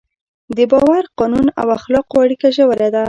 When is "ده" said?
2.93-2.99